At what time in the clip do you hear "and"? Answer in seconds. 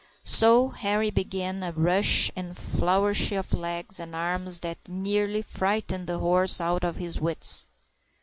2.35-2.49, 3.99-4.15